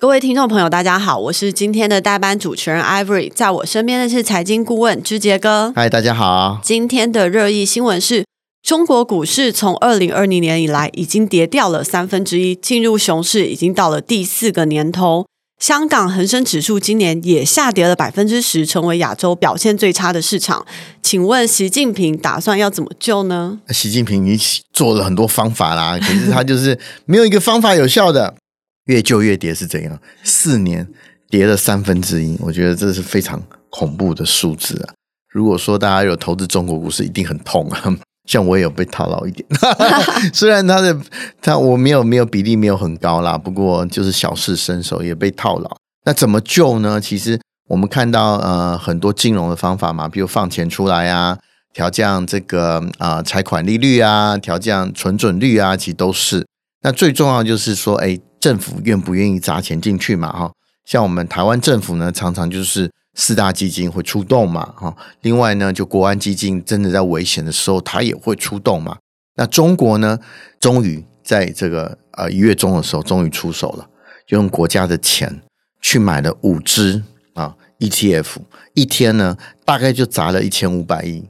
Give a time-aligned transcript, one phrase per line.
[0.00, 5.74] 各位听众朋友，大家好，我是今天的代班主持人 Ivory，在我身边的是财经顾问之杰哥。
[5.76, 6.58] 嗨，大家好。
[6.62, 8.24] 今天的热议新闻是
[8.62, 15.26] 中国股市从二零二零年以来已经跌掉了三分之一，进入熊市已经到了第四个年头。
[15.60, 20.64] 香港恒生指数今年也下跌了百分之十，成为亚洲表现最差的市场。
[21.02, 23.58] 请问习近平打算要怎么救呢？
[23.68, 28.36] 习近平已经做了很多方法啦，可是他就是没有一个方法有效的。
[28.90, 29.96] 越救越跌是怎样？
[30.24, 30.86] 四年
[31.28, 33.40] 跌了三分之一，我觉得这是非常
[33.70, 34.92] 恐怖的数字啊！
[35.32, 37.96] 如果说大家有投资中国股市，一定很痛啊。
[38.26, 39.44] 像我也有被套牢一点，
[40.32, 40.96] 虽然他的
[41.40, 45.70] 他我没有没有比例没有很高啦，不过就是小事身手也被套牢。
[46.04, 47.00] 那怎么救呢？
[47.00, 51.38] 其实我们看到呃很多金融的方法嘛，比如放钱出来啊，
[51.72, 56.46] 调降这个啊、呃、财款利率啊，调降存准率啊，其实都是。
[56.82, 60.32] 那最重要就是说，哎，政府愿不愿意砸钱进去嘛？
[60.32, 60.50] 哈，
[60.86, 64.96] 像我们台湾政府呢，常常就是四大基金会出动嘛，哈。
[65.20, 68.96] 另外呢，就国安基金真的在危险的时候，它也会出动嘛。
[69.36, 70.18] 那中国呢，
[70.58, 73.88] 终于在这个呃一月中的时候，终于出手了，
[74.26, 75.42] 就用国家的钱
[75.82, 77.02] 去买了五只
[77.34, 78.36] 啊 ETF，
[78.74, 81.24] 一天呢大概就砸了一千五百亿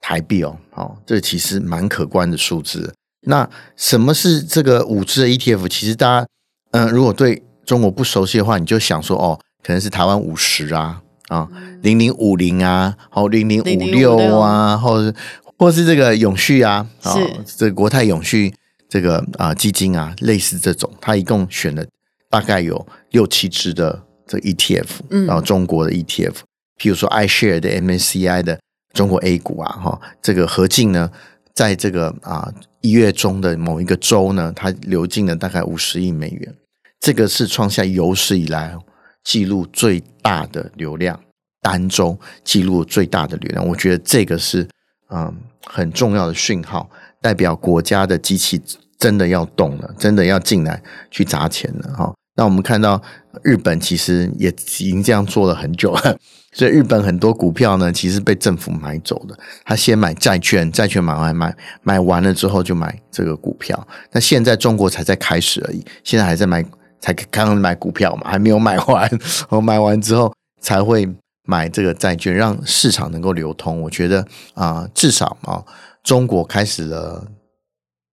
[0.00, 2.92] 台币哦，好，这其实蛮可观的数字。
[3.22, 5.68] 那什么是这个五只的 ETF？
[5.68, 6.26] 其实大家，
[6.72, 11.48] 嗯、呃，如果对中国不熟悉的话，你就想说，哦，可能是台湾五十啊，啊，
[11.82, 15.16] 零零五零啊，好，零零五六啊，或者
[15.58, 18.52] 或是这个永续啊，啊，这个国泰永续
[18.88, 21.84] 这个啊基金啊，类似这种，它一共选了
[22.30, 24.86] 大概有六七只的这 ETF，
[25.26, 26.34] 然后中国的 ETF，
[26.78, 28.58] 譬如说 iShare 的 MSCI 的
[28.92, 31.10] 中国 A 股啊，哈，这个合计呢。
[31.58, 32.48] 在这个啊
[32.82, 36.54] 一月中的某一个周呢，它流进了大概五十亿美元，
[37.00, 38.76] 这个是创下有史以来
[39.24, 41.18] 记录最大的流量，
[41.60, 43.66] 单周记录最大的流量。
[43.66, 44.68] 我觉得这个是
[45.10, 45.36] 嗯
[45.66, 46.88] 很重要的讯号，
[47.20, 48.62] 代表国家的机器
[48.96, 50.80] 真的要动了，真的要进来
[51.10, 52.14] 去砸钱了哈。
[52.38, 53.02] 那我们看到
[53.42, 54.52] 日本其实也已
[54.90, 56.16] 经这样做了很久了。
[56.52, 59.36] 所以日本很多股票呢，其实被政府买走的。
[59.64, 63.86] 他先买债券，债券买完买买完了之后就买这个股票。
[64.12, 66.64] 那现在中国才在开始而已，现在还在买，
[67.00, 69.10] 才刚刚买股票嘛，还没有买完。
[69.48, 71.08] 我买完之后才会
[71.42, 73.82] 买这个债券，让市场能够流通。
[73.82, 75.60] 我觉得啊、至少啊，
[76.04, 77.26] 中国开始了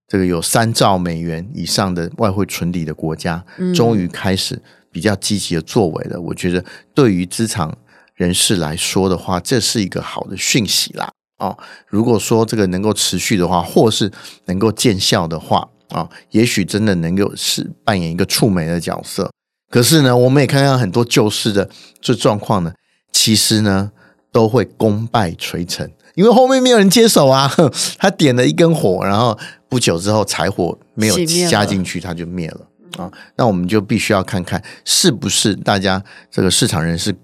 [0.08, 3.44] 这个有三兆美元以上的外汇存底的国家，
[3.74, 6.20] 终于开始比较积极的作为了。
[6.20, 7.76] 我觉得对于资产
[8.14, 11.10] 人士来说的话，这是一个好的讯息啦。
[11.38, 14.10] 哦，如果说这个能够持续的话，或是
[14.46, 15.58] 能够见效的话，
[15.88, 19.30] 啊、哦，也许真的能够是扮演一个触媒的角色。
[19.68, 21.68] 可是呢，我们也看到很多救市的
[22.00, 22.72] 这状况呢，
[23.12, 23.90] 其实呢
[24.32, 27.48] 都会功败垂成，因为后面没有人接手啊。
[27.96, 29.38] 他点了一根火，然后
[29.68, 31.16] 不久之后柴火没有
[31.48, 32.60] 加进去，它就灭了
[32.98, 33.12] 啊、哦。
[33.36, 37.14] 那我们就必须要看看是不是大家这个市场人士。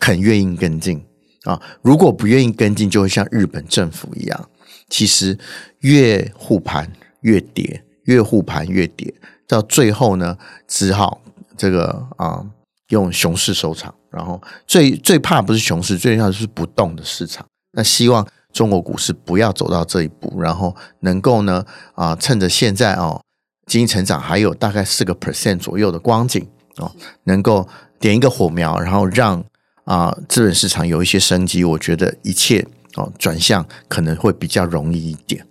[0.00, 1.04] 肯愿意跟进
[1.42, 1.60] 啊！
[1.82, 4.48] 如果不愿意跟进，就会像日本政府一样，
[4.88, 5.36] 其实
[5.80, 9.12] 越护盘越跌，越护盘越跌，
[9.48, 10.38] 到最后呢，
[10.68, 11.20] 只好
[11.56, 12.46] 这个啊
[12.90, 13.92] 用熊市收场。
[14.12, 17.44] 然后最最怕不是熊市，最怕的是不动的市场。
[17.78, 23.22] 那希望中国股市不要走到这一步，然后能够呢啊趁着现在哦
[23.66, 26.44] 经济成长还有大概四个 percent 左右的光景
[26.78, 26.90] 哦，
[27.24, 27.68] 能够
[28.00, 29.44] 点一个火苗，然后让。
[29.84, 32.66] 啊，资本市场有一些生机，我觉得一切
[32.96, 35.46] 哦转向可能会比较容易一点。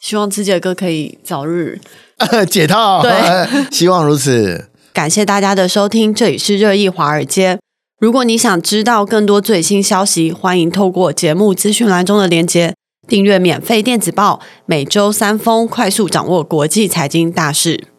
[0.00, 1.80] 希望之杰哥可以早日
[2.50, 3.12] 解套，对，
[3.70, 4.68] 希望如此。
[4.92, 7.60] 感谢大家的收听，这里是热议华尔街。
[8.02, 12.74] 如果你想知道更多最新消息，欢迎透过节目资讯栏中的连接
[13.06, 17.91] 订阅免费电子报，每周三封，快速掌握国际财经大事。